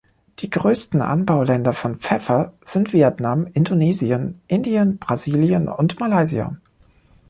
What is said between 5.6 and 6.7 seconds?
und Malaysia.